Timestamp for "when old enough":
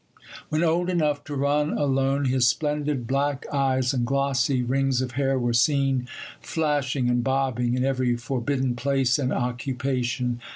0.49-1.23